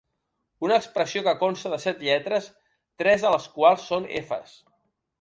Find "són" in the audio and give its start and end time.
3.95-4.13